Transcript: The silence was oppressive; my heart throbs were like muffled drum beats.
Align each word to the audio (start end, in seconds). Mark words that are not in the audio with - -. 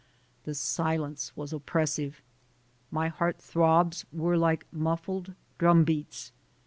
The 0.45 0.55
silence 0.55 1.31
was 1.37 1.53
oppressive; 1.53 2.23
my 2.89 3.09
heart 3.09 3.37
throbs 3.37 4.03
were 4.11 4.35
like 4.35 4.65
muffled 4.73 5.35
drum 5.59 5.83
beats. 5.83 6.31